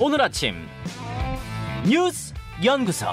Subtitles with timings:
[0.00, 0.54] 오늘 아침
[1.84, 2.32] 뉴스
[2.64, 3.06] 연구소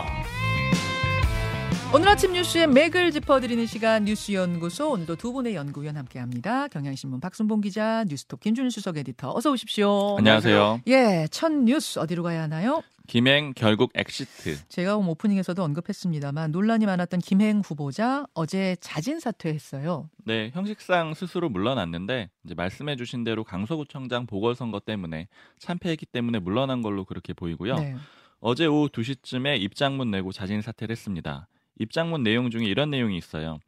[1.95, 6.67] 오늘 아침 뉴스의 맥을 짚어드리는 시간 뉴스 연구소 오늘도 두 분의 연구위원 함께합니다.
[6.67, 10.17] 경향신문 박순봉 기자, 뉴스톱 김준일 수석 에디터 어서 오십시오.
[10.17, 10.81] 안녕하세요.
[10.87, 12.83] 예, 첫 뉴스 어디로 가야 하나요?
[13.07, 14.57] 김행 결국 exit.
[14.67, 20.09] 제가 오프닝에서도 언급했습니다만 논란이 많았던 김행 후보자 어제 자진 사퇴했어요.
[20.25, 27.31] 네, 형식상 스스로 물러났는데 이제 말씀해주신 대로 강서구청장 보궐선거 때문에 참패했기 때문에 물러난 걸로 그렇게
[27.31, 27.75] 보이고요.
[27.75, 27.95] 네.
[28.41, 31.47] 어제 오후 2시쯤에 입장문 내고 자진 사퇴를 했습니다.
[31.79, 33.59] 입장문 내용 중에 이런 내용이 있어요.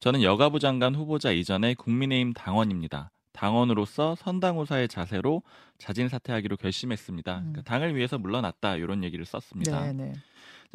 [0.00, 3.10] 저는 여가부 장관 후보자 이전에 국민의힘 당원입니다.
[3.32, 5.42] 당원으로서 선당후사의 자세로
[5.78, 7.38] 자진 사퇴하기로 결심했습니다.
[7.38, 7.40] 음.
[7.40, 9.80] 그러니까 당을 위해서 물러났다 이런 얘기를 썼습니다.
[9.86, 10.12] 네, 네.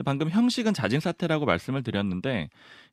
[0.03, 2.49] 방금 형식은 자진 사퇴라고 말씀을 드렸는데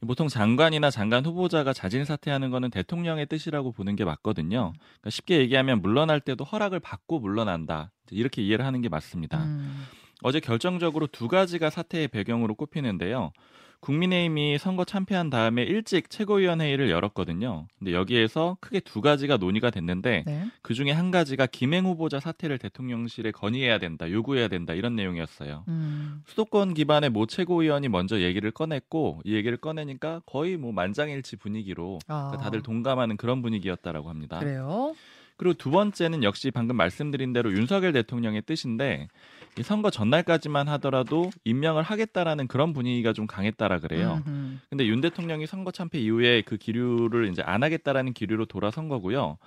[0.07, 4.73] 보통 장관이나 장관 후보자가 자진 사퇴하는 거는 대통령의 뜻이라고 보는 게 맞거든요.
[4.73, 9.43] 그러니까 쉽게 얘기하면 물러날 때도 허락을 받고 물러난다 이렇게 이해를 하는 게 맞습니다.
[9.43, 9.85] 음,
[10.23, 13.33] 어제 결정적으로 두 가지가 사퇴의 배경으로 꼽히는데요.
[13.83, 17.67] 국민의힘이 선거 참패한 다음에 일찍 최고위원회의를 열었거든요.
[17.79, 20.45] 근데 여기에서 크게 두 가지가 논의가 됐는데 네.
[20.63, 25.65] 그 중에 한 가지가 김행 후보자 사퇴를 대통령실에 건의해야 된다, 요구해야 된다 이런 내용이었어요.
[25.67, 31.99] 음, 수도권 기반의 모 최고위원이 먼저 얘기를 꺼냈고 이 얘기를 꺼내니까 거의 뭐 만장일치 분위기로
[32.07, 34.39] 아, 그러니까 다들 동감하는 그런 분위기였다라고 합니다.
[34.39, 34.95] 그래요.
[35.43, 39.09] 그리고 두 번째는 역시 방금 말씀드린 대로 윤석열 대통령의 뜻인데
[39.59, 44.23] 이 선거 전날까지만 하더라도 임명을 하겠다라는 그런 분위기가 좀 강했다라 그래요.
[44.25, 44.59] 음흠.
[44.71, 49.39] 근데 윤 대통령이 선거 참패 이후에 그 기류를 이제 안 하겠다라는 기류로 돌아선 거고요.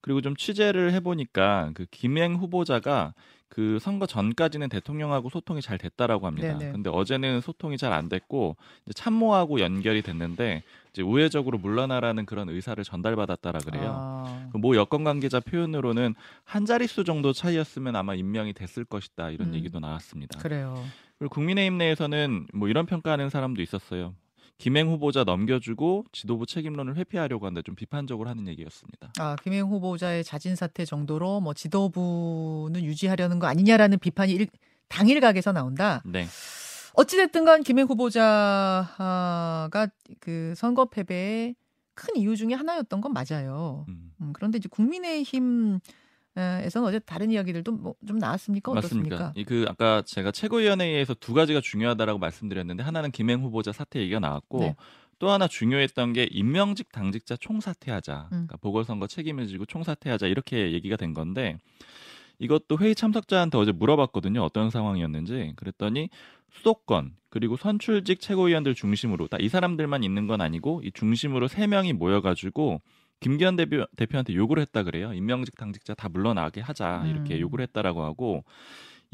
[0.00, 3.12] 그리고 좀 취재를 해보니까 그 김행 후보자가
[3.52, 6.56] 그 선거 전까지는 대통령하고 소통이 잘 됐다라고 합니다.
[6.56, 6.72] 네네.
[6.72, 12.82] 근데 어제는 소통이 잘 안 됐고 이제 참모하고 연결이 됐는데 이제 우회적으로 물러나라는 그런 의사를
[12.82, 13.92] 전달받았다라 그래요.
[13.94, 16.14] 아, 그모 여권 관계자 표현으로는
[16.44, 19.54] 한 자릿수 정도 차이였으면 아마 임명이 됐을 것이다 이런 음.
[19.54, 20.38] 얘기도 나왔습니다.
[20.38, 20.82] 그래요.
[21.18, 24.14] 그리고 국민의힘 내에서는 뭐 이런 평가하는 사람도 있었어요.
[24.58, 29.12] 김행 후보자 넘겨주고 지도부 책임론을 회피하려고 한다 좀 비판적으로 하는 얘기였습니다.
[29.18, 34.46] 아, 김행 후보자의 자진 사퇴 정도로 뭐 지도부는 유지하려는 거 아니냐라는 비판이 일,
[34.88, 36.02] 당일각에서 나온다.
[36.04, 36.26] 네,
[36.94, 39.68] 어찌됐든 간 김행 후보자가
[40.20, 41.56] 그 선거 패배의
[41.94, 43.84] 큰 이유 중에 하나였던 건 맞아요.
[43.88, 45.80] 음, 음, 그런데 이제 국민의힘
[46.36, 48.72] 에서는 어제 다른 이야기들도 뭐 좀 나왔습니까?
[48.72, 49.16] 어떻습니까?
[49.16, 49.32] 맞습니까?
[49.40, 54.76] 이그 아까 제가 최고위원회에서 두 가지가 중요하다라고 말씀드렸는데 하나는 김행 후보자 사퇴 얘기가 나왔고 네.
[55.18, 58.22] 또 하나 중요했던 게 임명직 당직자 총사퇴하자.
[58.24, 58.28] 음.
[58.30, 61.58] 그러니까 보궐선거 책임을 지고 총사퇴하자 이렇게 얘기가 된 건데
[62.38, 64.42] 이것도 회의 참석자한테 어제 물어봤거든요.
[64.42, 65.52] 어떤 상황이었는지.
[65.56, 66.08] 그랬더니
[66.50, 72.20] 수도권 그리고 선출직 최고위원들 중심으로 다이 사람들만 있는 건 아니고 이 중심으로 세 명이 모여
[72.20, 72.80] 가지고
[73.22, 75.12] 김기현 대표, 대표한테 요구를 했다 그래요.
[75.14, 77.40] 임명직 당직자 다 물러나게 하자 이렇게 음.
[77.40, 78.44] 요구를 했다라고 하고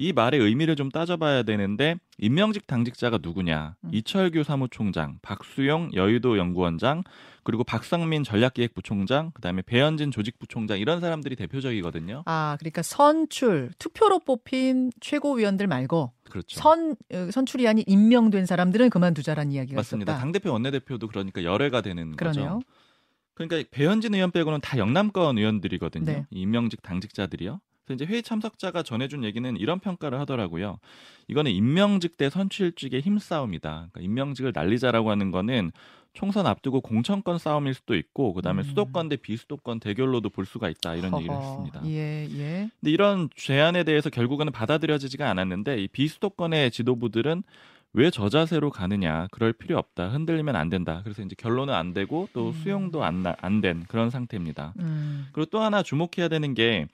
[0.01, 3.75] 이 말의 의미를 좀 따져봐야 되는데 임명직 당직자가 누구냐?
[3.83, 3.91] 음.
[3.93, 7.03] 이철규 사무총장, 박수용 여의도 연구원장,
[7.43, 12.23] 그리고 박상민 전략기획부총장, 그다음에 배현진 조직부총장 이런 사람들이 대표적이거든요.
[12.27, 16.61] 아, 그러니까 선출 투표로 뽑힌 최고위원들 말고 그렇죠.
[16.61, 20.13] 선 어, 선출이 아닌 임명된 사람들은 그만두자라는 이야기가 맞습니다.
[20.13, 20.21] 있었다.
[20.23, 22.61] 당 대표 원내 대표도 그러니까 열애가 되는 그러네요.
[22.61, 22.61] 거죠.
[23.39, 26.05] 그러니까 배현진 의원 빼고는 다 영남권 의원들이거든요.
[26.05, 26.27] 네.
[26.31, 27.61] 임명직 당직자들이요.
[27.85, 30.79] 그래서 이제 회의 참석자가 전해준 얘기는 이런 평가를 하더라고요.
[31.29, 33.89] 이거는 임명직 대 선출직의 힘싸움이다.
[33.91, 35.73] 그러니까 임명직을 날리자라고 하는 거는
[36.13, 38.65] 총선 앞두고 공천권 싸움일 수도 있고 그다음에 음.
[38.65, 41.83] 수도권 대 비수도권 대결로도 볼 수가 있다 이런 얘기를 허허, 했습니다.
[41.87, 42.71] 예, 예.
[42.81, 47.43] 근데 이런 제안에 대해서 결국은 받아들여지지가 않았는데 이 비수도권의 지도부들은
[47.95, 52.29] 왜 저 자세로 가느냐 그럴 필요 없다 흔들리면 안 된다 그래서 이제 결론은 안 되고
[52.33, 52.53] 또 음.
[52.53, 55.29] 수용도 안된 그런 상태입니다 음.
[55.33, 56.87] 그리고 또 하나 주목해야 되는 게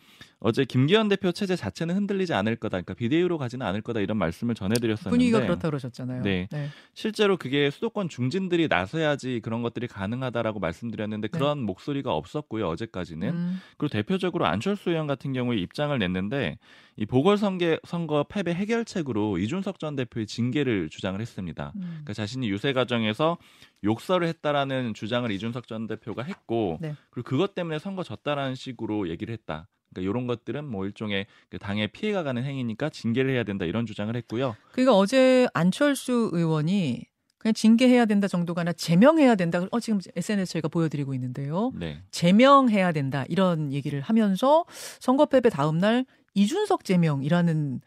[0.46, 4.54] 어제 김기현 대표 체제 자체는 흔들리지 않을 거다 그러니까 비대위로 가지는 않을 거다 이런 말씀을
[4.54, 6.22] 전해드렸었는데 분위기가 그렇다 그러셨잖아요.
[6.22, 6.48] 네.
[6.92, 11.32] 실제로 그게 수도권 중진들이 나서야지 그런 것들이 가능하다라고 말씀드렸는데 네.
[11.32, 13.60] 그런 목소리가 없었고요 어제까지는 음.
[13.78, 16.58] 그리고 대표적으로 안철수 의원 같은 경우에 입장을 냈는데
[16.96, 21.72] 이 보궐선거 선거 패배 해결책으로 이준석 전 대표의 징계를 주장을 했습니다.
[21.76, 21.80] 음.
[21.80, 23.38] 그러니까 자신이 유세 과정에서
[23.82, 26.94] 욕설을 했다라는 주장을 이준석 전 대표가 했고 네.
[27.08, 29.68] 그리고 그것 때문에 선거 졌다라는 식으로 얘기를 했다.
[29.94, 34.14] 그러니까 이런 것들은 뭐 일종의 그 당에 피해가 가는 행위니까 징계를 해야 된다 이런 주장을
[34.14, 34.56] 했고요.
[34.72, 37.06] 그러니까 어제 안철수 의원이
[37.38, 39.66] 그냥 징계해야 된다 정도가 아니라 제명해야 된다.
[39.70, 41.72] 어 지금 SNS 저희가 보여드리고 있는데요.
[41.74, 42.02] 네.
[42.10, 44.64] 제명해야 된다 이런 얘기를 하면서
[44.98, 47.80] 선거 패배 다음 날 이준석 제명이라는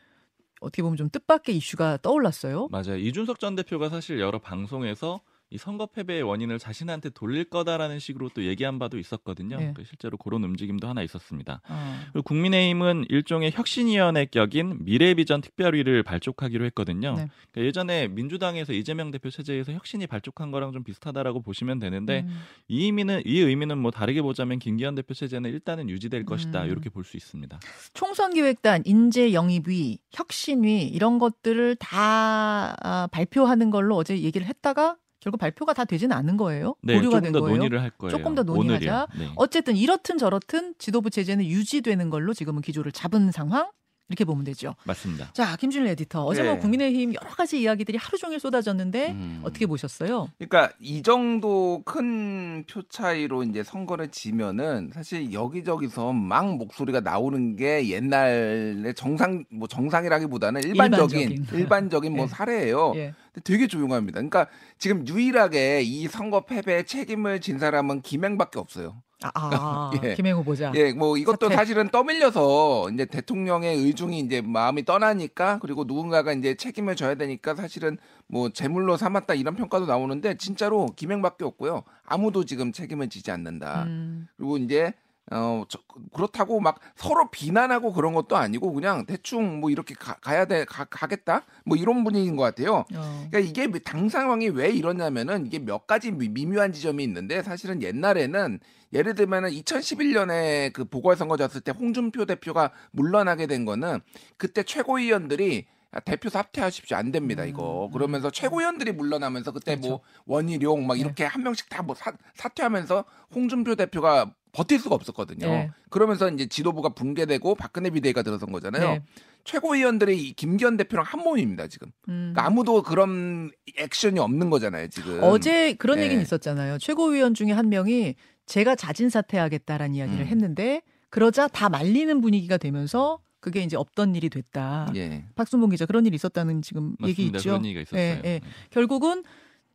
[0.61, 2.67] 어떻게 보면 좀 뜻밖의 이슈가 떠올랐어요.
[2.71, 2.97] 맞아요.
[2.97, 8.43] 이준석 전 대표가 사실 여러 방송에서 이 선거 패배의 원인을 자신한테 돌릴 거다라는 식으로 또
[8.45, 9.57] 얘기한 바도 있었거든요.
[9.57, 9.73] 네.
[9.75, 11.61] 그 실제로 그런 움직임도 하나 있었습니다.
[11.67, 11.99] 어.
[12.11, 17.15] 그리고 국민의힘은 일종의 혁신위원회 격인 미래비전 특별위를 발족하기로 했거든요.
[17.15, 17.27] 네.
[17.51, 22.39] 그러니까 예전에 민주당에서 이재명 대표 체제에서 혁신이 발족한 거랑 좀 비슷하다라고 보시면 되는데 음.
[22.67, 26.69] 이 의미는 이 의미는 뭐 다르게 보자면 김기현 대표 체제는 일단은 유지될 것이다 음.
[26.69, 27.59] 이렇게 볼 수 있습니다.
[27.93, 34.97] 총선 기획단, 인재 영입위, 혁신위 이런 것들을 다 아, 발표하는 걸로 어제 얘기를 했다가
[35.27, 36.75] 결국 발표가 다 되지는 않은 거예요.
[36.81, 37.57] 네, 보류가 된더 거예요.
[37.57, 38.11] 논의를 할 거예요.
[38.11, 39.07] 조금 더 논의하자.
[39.19, 39.29] 네.
[39.35, 43.69] 어쨌든 이렇든 저렇든 지도부 체제는 유지되는 걸로 지금은 기조를 잡은 상황
[44.09, 44.75] 이렇게 보면 되죠.
[44.85, 45.31] 맞습니다.
[45.33, 46.23] 자, 김준일 에디터.
[46.25, 46.59] 어제 뭐 네.
[46.59, 49.41] 국민의힘 여러 가지 이야기들이 하루 종일 쏟아졌는데 음.
[49.43, 50.29] 어떻게 보셨어요?
[50.37, 57.87] 그러니까 이 정도 큰 표 차이로 이제 선거를 지면은 사실 여기저기서 막 목소리가 나오는 게
[57.89, 61.59] 옛날의 정상 뭐 정상이라기보다는 일반적인 일반적인.
[61.59, 62.27] 일반적인, 뭐 예.
[62.27, 62.93] 사례예요.
[62.95, 63.13] 예.
[63.33, 64.15] 근데 되게 조용합니다.
[64.17, 69.01] 그러니까 지금 유일하게 이 선거 패배에 책임을 진 사람은 김행밖에 없어요.
[69.23, 70.13] 아, 아 예.
[70.13, 70.71] 김행 후보자.
[70.75, 71.55] 예, 뭐 이것도 사퇴.
[71.55, 77.97] 사실은 떠밀려서 이제 대통령의 의중이 이제 마음이 떠나니까 그리고 누군가가 이제 책임을 져야 되니까 사실은
[78.27, 81.83] 뭐 제물로 삼았다 이런 평가도 나오는데 진짜로 김행밖에 없고요.
[82.05, 83.83] 아무도 지금 책임을 지지 않는다.
[83.83, 84.93] 음, 그리고 이제
[85.31, 85.79] 어 저-
[86.13, 90.85] 그렇다고 막 서로 비난하고 그런 것도 아니고 그냥 대충 뭐 이렇게 가, 야 돼, 가,
[90.85, 92.85] 가겠다 뭐 이런 분위기인 것 같아요.
[92.95, 93.27] 어.
[93.29, 98.59] 그러니까 이게 당 상황이 왜 이러냐면은 이게 몇 가지 미- 미묘한 지점이 있는데 사실은 옛날에는
[98.93, 103.99] 예를 들면은 2011년에 그 보궐선거 졌을 때 홍준표 대표가 물러나게 된 거는
[104.37, 110.03] 그때 최고위원들이 아, 대표 사퇴하십시오 안 됩니다 이거 음, 그러면서 최고위원들이 물러나면서 그때 뭐 그렇죠.
[110.25, 110.99] 원희룡 막 네.
[111.01, 111.95] 이렇게 한 명씩 다 뭐
[112.35, 115.47] 사퇴하면서 홍준표 대표가 버틸 수가 없었거든요.
[115.47, 115.69] 네.
[115.91, 118.89] 그러면서 이제 지도부가 붕괴되고 박근혜 비대위가 들어선 거잖아요.
[118.89, 119.03] 네.
[119.43, 121.89] 최고위원들이 이 김기현 대표랑 한 몸입니다 지금.
[122.09, 122.33] 음.
[122.33, 125.19] 그러니까 아무도 그런 액션이 없는 거잖아요 지금.
[125.21, 126.05] 어제 그런 네.
[126.05, 126.79] 얘기는 있었잖아요.
[126.79, 128.15] 최고위원 중에 한 명이
[128.47, 130.27] 제가 자진 사퇴하겠다라는 이야기를 음.
[130.27, 130.81] 했는데
[131.11, 134.91] 그러자 다 말리는 분위기가 되면서 그게 이제 없던 일이 됐다.
[134.95, 135.25] 예.
[135.35, 137.37] 박순봉 기자 그런 일이 있었다는 지금 얘기 맞습니다.
[137.37, 137.49] 있죠.
[137.51, 138.01] 그런 얘기가 있었어요.
[138.01, 138.21] 예, 예.
[138.21, 138.41] 네.
[138.71, 139.23] 결국은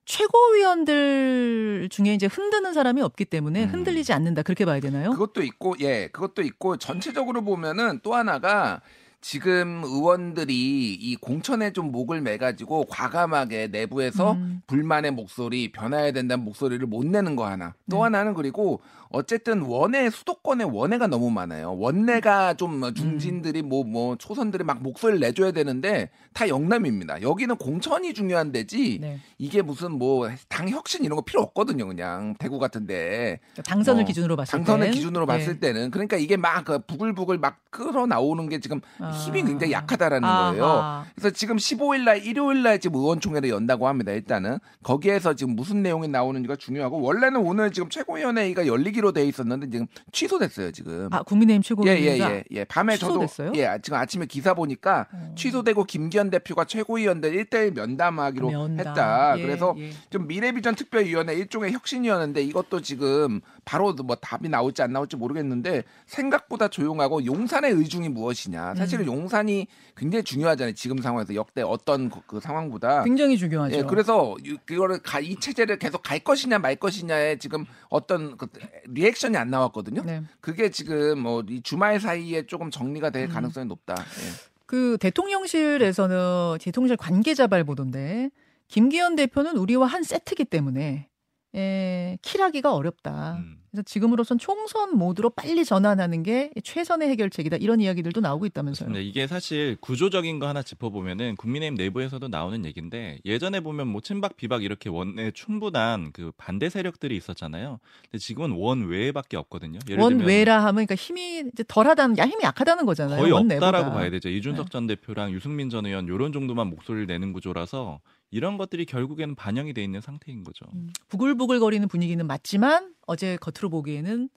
[0.05, 3.69] 최고위원들 중에 이제 흔드는 사람이 없기 때문에 음.
[3.71, 5.11] 흔들리지 않는다 그렇게 봐야 되나요?
[5.11, 8.81] 그것도 있고 예 그것도 있고 전체적으로 보면은 또 하나가
[9.23, 14.63] 지금 의원들이 이 공천에 좀 목을 매가지고 과감하게 내부에서 음.
[14.67, 17.75] 불만의 목소리 변화해야 된다는 목소리를 못 내는 거 하나.
[17.91, 18.03] 또 네.
[18.03, 18.81] 하나는 그리고
[19.11, 21.77] 어쨌든 원외 수도권에 원외가 너무 많아요.
[21.79, 27.23] 원내가 좀뭐 중진들이 뭐뭐 초선들이 막 목소리를 내줘야 되는데 다 영남입니다.
[27.23, 29.21] 여기는 공천이 중요한 데지 네.
[29.39, 32.35] 이게 무슨 뭐 당 혁신 이런 거 필요 없거든요 그냥.
[32.39, 33.41] 대구 같은데.
[33.53, 35.91] 그러니까 당선을 뭐, 기준으로 봤을 때 당선을 기준으로 봤을 때는.
[35.91, 38.81] 그러니까 이게 막그 부글부글 막 끌어 나오는 게 지금
[39.13, 40.65] 힘이 굉장히 약하다라는 거예요.
[40.67, 41.05] 아하.
[41.15, 44.13] 그래서 지금 15일 날 일요일 날 지금 의원총회를 연다고 합니다.
[44.13, 49.87] 일단은 거기에서 지금 무슨 내용이 나오는지가 중요하고 원래는 오늘 지금 최고위원회의가 열리기로 돼 있었는데 지금
[50.13, 51.09] 취소됐어요 지금.
[51.13, 52.65] 아 국민의힘 최고위원회가 예 예 예 예, 예.
[52.65, 53.49] 밤에 취소됐어요?
[53.49, 55.33] 저도 예 아, 지금 아침에 기사 보니까 어.
[55.37, 58.79] 취소되고 김기현 대표가 최고위원들 1대1 면담하기로 면담.
[58.87, 59.35] 했다.
[59.39, 59.91] 예, 그래서 예.
[60.11, 66.69] 좀 미래비전 특별위원회 일종의 혁신위원회인데 이것도 지금 바로 뭐 답이 나올지 안 나올지 모르겠는데 생각보다
[66.69, 68.75] 조용하고 용산의 의중이 무엇이냐.
[68.75, 69.13] 사실 은 음.
[69.15, 69.67] 용산이
[69.97, 70.75] 굉장히 중요하잖아요.
[70.75, 73.05] 지금 상황에서 역대 어떤 그, 그 상황보다.
[73.05, 73.77] 굉장히 중요하죠.
[73.77, 78.47] 예, 그래서 이- 그거를 가, 이 체제를 계속 갈 것이냐 말 것이냐에 지금 어떤 그
[78.87, 80.03] 리액션이 안 나왔거든요.
[80.05, 80.23] 네.
[80.41, 83.29] 그게 지금 뭐 이 주말 사이에 조금 정리가 될 음.
[83.33, 83.95] 가능성이 높다.
[83.99, 84.53] 예.
[84.67, 88.31] 그 대통령실에서는 대통령실 관계자발 보도인데
[88.69, 91.09] 김기현 대표는 우리와 한 세트기 때문에
[91.55, 93.35] 에, 킬하기가 어렵다.
[93.35, 93.59] 음.
[93.73, 97.57] 그래서 지금으로선 총선 모드로 빨리 전환하는 게 최선의 해결책이다.
[97.57, 98.91] 이런 이야기들도 나오고 있다면서요.
[98.91, 99.09] 맞습니다.
[99.09, 104.63] 이게 사실 구조적인 거 하나 짚어보면은 국민의힘 내부에서도 나오는 얘기인데 예전에 보면 뭐 친박 비박
[104.63, 107.81] 이렇게 원내 충분한 그 반대 세력들이 있었잖아요.
[108.11, 109.79] 근데 지금은 원 외에밖에 없거든요.
[109.79, 113.23] 들면 원외라 하면 그러니까 힘이 이제 덜하다는 야 힘이 약하다는 거잖아요.
[113.23, 113.33] 거의.
[113.33, 114.29] 없다라고 봐야 되죠.
[114.29, 114.71] 이준석 네.
[114.71, 118.01] 전 대표랑 유승민 전 의원 요런 정도만 목소리를 내는 구조라서
[118.33, 120.65] 이런 것들이 결국에는 반영이 돼 있는 상태인 거죠.
[120.75, 124.29] 음, 부글부글거리는 분위기는 맞지만 어제 겉으로 보기에는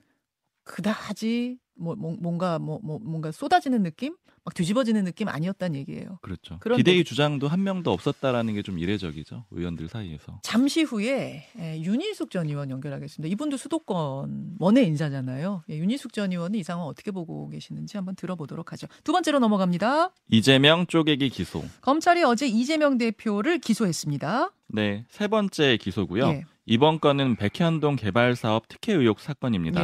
[0.63, 6.19] 그다지 뭐, 뭐- 뭔가 뭐, 뭐 뭔가 쏟아지는 느낌, 막 뒤집어지는 느낌 아니었다는 얘기예요.
[6.21, 6.59] 그렇죠.
[6.77, 9.45] 비대위 거- 주장도 한 명도 없었다라는 게 좀 이례적이죠.
[9.51, 10.39] 의원들 사이에서.
[10.43, 13.31] 잠시 후에 예, 윤희숙 전 의원 연결하겠습니다.
[13.33, 15.63] 이분도 수도권 원의 인사잖아요.
[15.69, 18.87] 예, 윤희숙 전 의원은 이 상황 어떻게 보고 계시는지 한번 들어보도록 하죠.
[19.03, 20.11] 두 번째로 넘어갑니다.
[20.29, 21.63] 이재명 쪼개기 기소.
[21.81, 24.51] 검찰이 어제 이재명 대표를 기소했습니다.
[24.69, 26.27] 네, 세 번째 기소고요.
[26.29, 26.43] 예.
[26.67, 29.81] 이번 건은 백현동 개발 사업 특혜 의혹 사건입니다.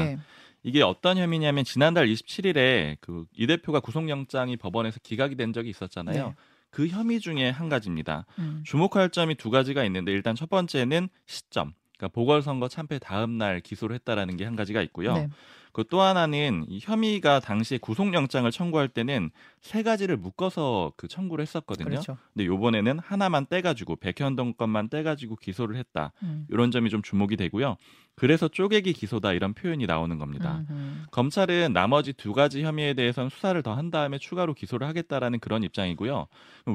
[0.65, 0.70] 예.
[0.70, 6.27] 이게 어떤 혐의냐면 지난달 27일에 그 이 대표가 구속영장이 법원에서 기각이 된 적이 있었잖아요.
[6.27, 6.36] 네.
[6.70, 8.25] 그 혐의 중에 한 가지입니다.
[8.39, 8.63] 음.
[8.65, 11.74] 주목할 점이 두 가지가 있는데 일단 첫 번째는 시점.
[11.98, 15.13] 그러니까 보궐선거 참패 다음 날 기소를 했다라는 게 한 가지가 있고요.
[15.13, 15.30] 네.
[15.74, 21.90] 그 또 하나는 이 혐의가 당시에 구속영장을 청구할 때는 세 가지를 묶어서 그 청구를 했었거든요.
[21.90, 22.18] 그렇죠.
[22.34, 26.13] 근데 요번에는 하나만 떼가지고 백현동 건만 떼가지고 기소를 했다.
[26.24, 26.46] 음.
[26.50, 27.75] 이런 점이 좀 주목이 되고요.
[28.16, 30.63] 그래서 쪼개기 기소다 이런 표현이 나오는 겁니다.
[30.70, 31.06] 음.
[31.12, 36.28] 검찰은 나머지 두 가지 혐의에 대해서는 수사를 더 한 다음에 추가로 기소를 하겠다라는 그런 입장이고요.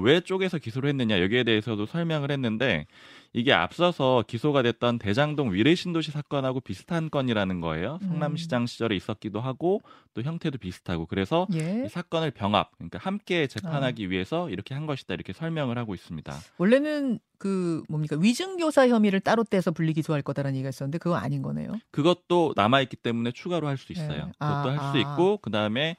[0.02, 2.86] 왜 쪼개서 기소를 했느냐 여기에 대해서도 설명을 했는데
[3.34, 7.98] 이게 앞서서 기소가 됐던 대장동 위례 신도시 사건하고 비슷한 건이라는 거예요.
[8.02, 8.08] 음.
[8.08, 9.80] 성남시장 시절 에 있었기도 하고
[10.14, 11.84] 또 형태도 비슷하고 그래서 예.
[11.86, 16.32] 이 사건을 병합 그러니까 함께 재판하기 위해서 이렇게 한 것이다 이렇게 설명을 하고 있습니다.
[16.58, 21.42] 원래는 그 뭡니까 위증교사 혐의를 따로 떼서 분리 기소 할 거다라는 얘기가 있었는데 그거 아닌
[21.42, 21.72] 거네요.
[21.90, 24.26] 그것도 남아 있기 때문에 추가로 할 수 있어요.
[24.26, 24.32] 네.
[24.38, 24.98] 그것도 아, 할수 아.
[24.98, 25.96] 있고 그 다음에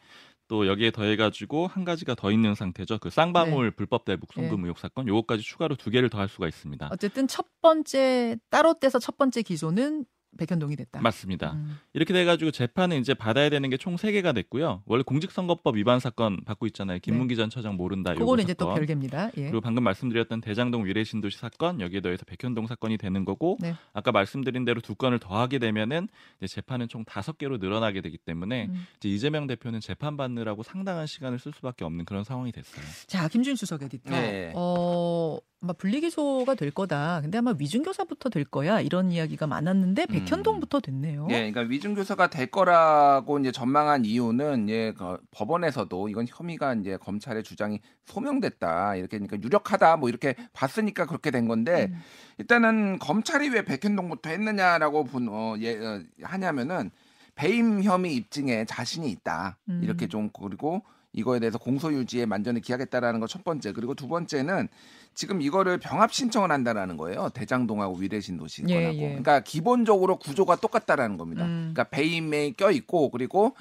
[0.47, 2.99] 또 여기에 더해가지고 한 가지가 더 있는 상태죠.
[2.99, 6.87] 그 쌍방울 불법 대북 송금 의혹 사건 요거까지 추가로 두 개를 더 할 수가 있습니다.
[6.91, 10.05] 어쨌든 첫 번째 따로 떼서 첫 번째 기소는
[10.37, 11.01] 백현동이 됐다.
[11.01, 11.53] 맞습니다.
[11.53, 11.77] 음.
[11.93, 14.83] 이렇게 돼가지고 재판은 이제 받아야 되는 게총 세개가 됐고요.
[14.85, 16.99] 원래 공직선거법 위반 사건 받고 있잖아요.
[16.99, 18.11] 김문기 전 처장 모른다.
[18.11, 18.19] 요거 네.
[18.19, 18.73] 그거는 이제 또.
[18.73, 19.31] 별개입니다.
[19.37, 19.43] 예.
[19.43, 23.75] 그리고 방금 말씀드렸던 대장동 위례신도시 사건 여기에 더해서 백현동 사건이 되는 거고 네.
[23.93, 28.67] 아까 말씀드린 대로 두 건을 더하게 되면은 이제 재판은 총 다섯 개로 늘어나게 되기 때문에
[28.69, 28.87] 음.
[28.97, 32.85] 이제 이재명 대표는 재판 받느라고 상당한 시간을 쓸 수밖에 없는 그런 상황이 됐어요.
[33.07, 34.11] 자, 김준 수석 에디터.
[34.11, 34.51] 네.
[34.55, 37.21] 어, 아마 분리기소가 될 거다.
[37.21, 38.79] 근데 아마 위중교사부터 될 거야.
[38.79, 40.07] 이런 이야기가 많았는데 음.
[40.07, 41.27] 백현동부터 됐네요.
[41.31, 47.43] 예, 그러니까 위증교사가 될 거라고 이제 전망한 이유는 예, 그 법원에서도 이건 혐의가 이제 검찰의
[47.43, 51.99] 주장이 소명됐다 이렇게 그러니까 유력하다 뭐 이렇게 봤으니까 그렇게 된 건데 음.
[52.37, 56.91] 일단은 검찰이 왜 백현동부터 했느냐라고 본 어, 예, 어, 하냐면은
[57.33, 59.81] 배임 혐의 입증에 자신이 있다 음.
[59.83, 60.83] 이렇게 좀 그리고
[61.17, 63.71] 이거에 대해서 공소 유지에 만전히 기하겠다라는 거 첫 번째.
[63.73, 64.67] 그리고 두 번째는
[65.15, 67.29] 지금 이거를 병합 신청을 한다라는 거예요.
[67.33, 68.95] 대장동하고 위례신도시 예, 건하고.
[68.97, 69.07] 예.
[69.09, 71.43] 그러니까 기본적으로 구조가 똑같다라는 겁니다.
[71.43, 71.73] 음.
[71.73, 73.55] 그러니까 배임에 껴 있고 그리고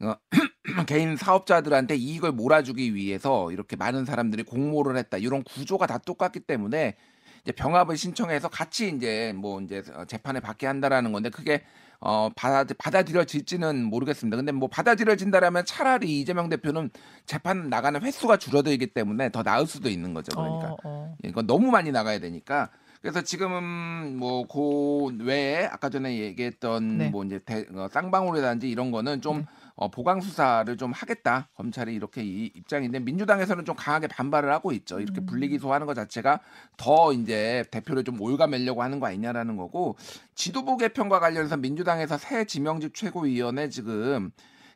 [0.00, 0.14] 어,
[0.86, 5.16] 개인 사업자들한테 이익을 몰아주기 위해서 이렇게 많은 사람들이 공모를 했다.
[5.18, 6.96] 이런 구조가 다 똑같기 때문에
[7.42, 11.62] 이제 병합을 신청해서 같이 이제 뭐 이제 재판에 받게 한다라는 건데 그게
[12.00, 14.36] 어 받아 받아들여질지는 모르겠습니다.
[14.36, 16.90] 근데 뭐 받아들여진다라면 차라리 이재명 대표는
[17.24, 20.32] 재판 나가는 횟수가 줄어들기 때문에 더 나을 수도 있는 거죠.
[20.34, 21.16] 그러니까 어, 어.
[21.24, 22.70] 예, 이건 너무 많이 나가야 되니까.
[23.02, 27.08] 그래서 지금은 뭐그 외에 아까 전에 얘기했던 네.
[27.08, 29.46] 뭐 이제 대, 어, 쌍방울이라든지 이런 거는 좀 네.
[29.76, 35.00] 어, 보강 수사를 좀 하겠다 검찰이 이렇게 이 입장인데 민주당에서는 좀 강하게 반발을 하고 있죠.
[35.00, 35.26] 이렇게 음.
[35.26, 36.40] 분리기소하는 것 자체가
[36.78, 39.96] 더 이제 대표를 좀 올가매려고 하는 거 아니냐라는 거고
[40.34, 44.30] 지도부 개편과 관련해서 민주당에서 새 지명직 최고위원회 지금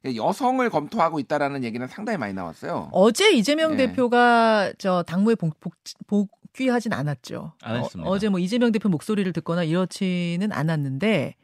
[0.05, 2.91] 여성을 검토하고 있다라는 얘기는 상당히 많이 나왔어요.
[2.93, 3.87] 어제 이재명 네.
[3.87, 5.75] 대표가 저 당무에 복, 복,
[6.07, 7.53] 복귀하진 않았죠.
[7.63, 8.09] 안 했습니다.
[8.09, 11.37] 어, 어제 뭐 이재명 대표 목소리를 듣거나 이렇지는 않았는데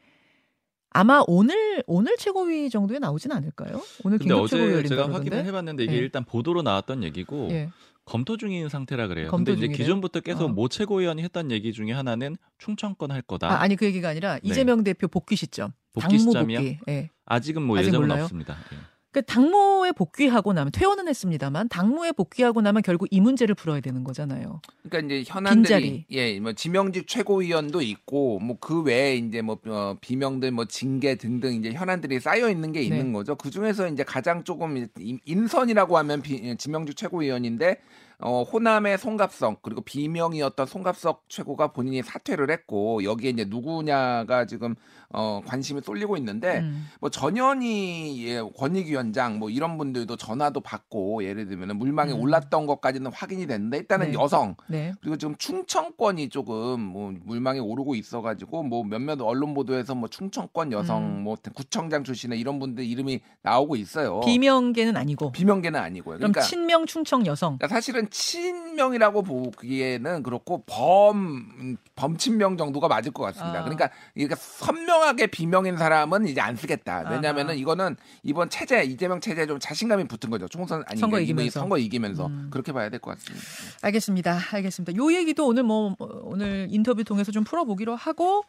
[0.96, 3.82] 아마 오늘 오늘 최고위 정도에 나오진 않을까요?
[4.04, 5.12] 오늘 근데 어제 제가?
[5.12, 5.98] 확인을 해봤는데 이게 예.
[5.98, 7.70] 일단 보도로 나왔던 얘기고 예.
[8.04, 9.28] 검토 중인 상태라 그래요.
[9.28, 9.76] 검토 근데 이제 중이래요?
[9.84, 10.48] 기존부터 계속 어.
[10.48, 13.48] 모 최고위원이 했던 얘기 중에 하나는 충청권 할 거다.
[13.48, 14.40] 아, 아니 그 얘기가 아니라 네.
[14.44, 15.72] 이재명 대표 복귀 시점.
[15.92, 16.58] 복귀 시점이요?
[16.58, 16.78] 복귀.
[16.88, 17.10] 예.
[17.26, 18.24] 아직은 뭐 아직 예정은 몰라요?
[18.24, 18.56] 없습니다.
[18.72, 18.76] 예.
[19.16, 24.60] 그 당무에 복귀하고 나면 퇴원은 했습니다만 당무에 복귀하고 나면 결국 이 문제를 풀어야 되는 거잖아요.
[24.86, 26.04] 그러니까 이제 현안들이 빈자리.
[26.10, 31.54] 예, 뭐 지명직 최고위원도 있고 뭐 그 외에 이제 뭐 어, 비명들 뭐 징계 등등
[31.54, 33.12] 이제 현안들이 쌓여 있는 게 있는 네.
[33.12, 33.36] 거죠.
[33.36, 37.78] 그 중에서 이제 가장 조금 인- 인선이라고 하면 비, 지명직 최고위원인데
[38.18, 44.74] 어, 호남의 송갑석 그리고 비명이었던 송갑석 최고가 본인이 사퇴를 했고 여기에 이제 누구냐가 지금
[45.10, 46.88] 어, 관심이 쏠리고 있는데 음.
[47.00, 52.20] 뭐 전현희 예, 권익위원장 뭐 이런 분들도 전화도 받고 예를 들면 물망에 음.
[52.20, 54.14] 올랐던 것까지는 확인이 됐는데 일단은 네.
[54.14, 54.92] 여성 네.
[55.00, 61.04] 그리고 지금 충청권이 조금 뭐 물망에 오르고 있어가지고 뭐 몇몇 언론 보도에서 뭐 충청권 여성
[61.04, 61.22] 음.
[61.22, 64.20] 뭐 구청장 출신의 이런 분들 이름이 나오고 있어요.
[64.20, 65.32] 비명계는 아니고.
[65.32, 66.18] 비명계는 아니고요.
[66.18, 67.58] 그럼 그러니까 친명 충청 여성.
[67.58, 73.60] 그러니까 사실은 친명이라고 보기에는 그렇고 범 범친명 정도가 맞을 것 같습니다.
[73.60, 73.62] 아.
[73.62, 77.08] 그러니까 이게 선명하게 비명인 사람은 이제 안 쓰겠다.
[77.10, 77.54] 왜냐하면은 아하.
[77.54, 80.48] 이거는 이번 체제 이재명 체제에 좀 자신감이 붙은 거죠.
[80.48, 81.60] 총선 아니 선거 이기면서.
[81.60, 82.48] 선거 이기면서 음.
[82.50, 83.46] 그렇게 봐야 될 것 같습니다.
[83.82, 84.38] 알겠습니다.
[84.52, 84.96] 알겠습니다.
[84.96, 88.44] 요 얘기도 오늘 뭐 어, 오늘 인터뷰 통해서 좀 풀어보기로 하고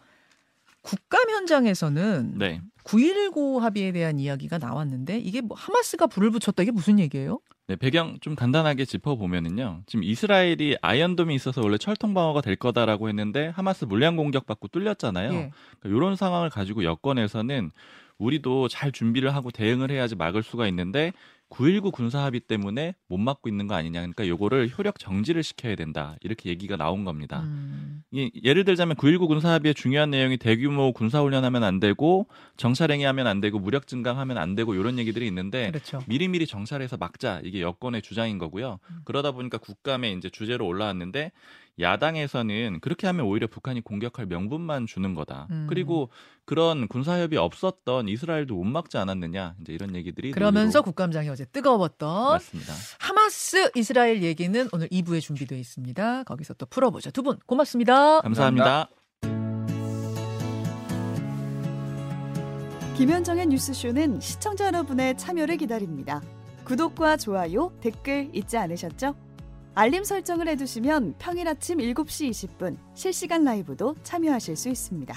[0.88, 2.62] 국감 현장에서는 네.
[2.86, 7.41] 9.19 합의에 대한 이야기가 나왔는데 이게 뭐 하마스가 불을 붙였다 이게 무슨 얘기예요?
[7.67, 9.82] 네, 배경 좀 간단하게 짚어보면은요.
[9.86, 15.34] 지금 이스라엘이 아이언돔이 있어서 원래 철통 방어가 될 거다라고 했는데 하마스 물량 공격받고 뚫렸잖아요.
[15.34, 15.51] 예.
[15.79, 17.72] 그러니까 이런 상황을 가지고 여권에서는
[18.17, 21.12] 우리도 잘 준비를 하고 대응을 해야지 막을 수가 있는데
[21.50, 24.01] 9.19 군사 합의 때문에 못 막고 있는 거 아니냐.
[24.01, 26.16] 그러니까 요거를 효력 정지를 시켜야 된다.
[26.22, 27.42] 이렇게 얘기가 나온 겁니다.
[27.42, 28.04] 음.
[28.12, 32.27] 이, 예를 들자면 9.19 군사 합의의 중요한 내용이 대규모 군사 훈련하면 안 되고
[32.58, 36.01] 정찰행위 하면 안 되고 무력 증강하면 안 되고 이런 얘기들이 있는데 그렇죠.
[36.08, 38.80] 미리미리 정찰해서 막자 이게 여권의 주장인 거고요.
[38.89, 39.01] 음.
[39.06, 41.32] 그러다 보니까 국감에 이제 주제로 올라왔는데
[41.80, 45.48] 야당에서는 그렇게 하면 오히려 북한이 공격할 명분만 주는 거다.
[45.51, 45.68] 음.
[45.70, 46.10] 그리고
[46.46, 52.74] 그런 군사협의 없었던 이스라엘도 못 막지 않았느냐 이제 이런 얘기들이 그러면서 국감장이 어제 뜨거웠던 맞습니다.
[52.98, 56.24] 하마스 이스라엘 얘기는 오늘 2부에 준비되어 있습니다.
[56.24, 57.12] 거기서 또 풀어보죠.
[57.12, 58.22] 두 분 고맙습니다.
[58.22, 58.89] 감사합니다.
[62.98, 66.24] 김현정의 뉴스쇼는 시청자 여러분의 참여를 기다립니다.
[66.65, 69.13] 구독과 좋아요, 댓글 잊지 않으셨죠?
[69.75, 75.15] 알림 설정을 해두시면 평일 아침 7시 20분 실시간 라이브도 참여하실 수 있습니다.